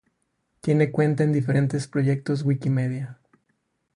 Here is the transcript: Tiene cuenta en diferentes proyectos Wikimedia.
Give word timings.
Tiene 0.61 0.89
cuenta 0.89 1.23
en 1.23 1.31
diferentes 1.31 1.87
proyectos 1.87 2.41
Wikimedia. 2.43 3.19